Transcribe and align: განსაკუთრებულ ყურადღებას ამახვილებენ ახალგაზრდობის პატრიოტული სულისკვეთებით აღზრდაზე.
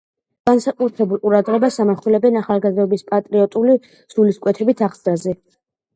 განსაკუთრებულ 0.49 1.19
ყურადღებას 1.25 1.77
ამახვილებენ 1.83 2.39
ახალგაზრდობის 2.41 3.05
პატრიოტული 3.15 3.77
სულისკვეთებით 4.15 4.87
აღზრდაზე. 4.89 5.37